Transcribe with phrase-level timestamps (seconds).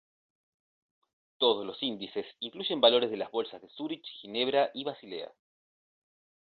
[1.37, 5.31] Todos los índices incluyen valores de las Bolsas de Zúrich, Ginebra y Basilea.